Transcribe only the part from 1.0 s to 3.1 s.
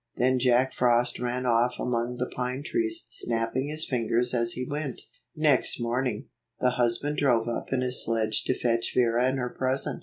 ran off among the pine trees,